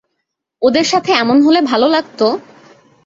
[0.61, 2.27] ওদের সাথে এমন হলে ভালো লাগতো?